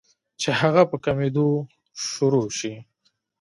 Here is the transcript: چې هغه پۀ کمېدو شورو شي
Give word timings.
چې 0.41 0.49
هغه 0.59 0.81
پۀ 0.89 0.97
کمېدو 1.05 1.47
شورو 2.07 2.43
شي 2.57 2.73